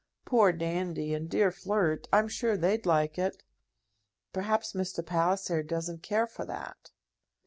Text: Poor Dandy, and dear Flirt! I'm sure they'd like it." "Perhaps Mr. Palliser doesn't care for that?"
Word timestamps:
Poor 0.25 0.51
Dandy, 0.51 1.13
and 1.13 1.29
dear 1.29 1.51
Flirt! 1.51 2.07
I'm 2.11 2.27
sure 2.27 2.57
they'd 2.57 2.87
like 2.87 3.19
it." 3.19 3.43
"Perhaps 4.33 4.73
Mr. 4.73 5.05
Palliser 5.05 5.61
doesn't 5.61 6.01
care 6.01 6.25
for 6.25 6.43
that?" 6.43 6.89